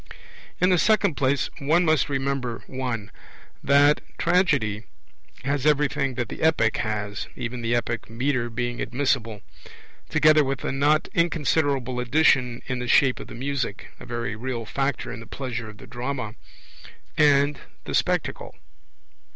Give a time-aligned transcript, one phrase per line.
[0.59, 3.11] In the second place, one must remember (1)
[3.63, 4.85] that Tragedy
[5.45, 9.43] has everything that the Epic has (even the epic metre being admissible),
[10.09, 14.65] together with a not inconsiderable addition in the shape of the Music (a very real
[14.65, 16.33] factor in the pleasure of the drama)
[17.15, 18.55] and the Spectacle.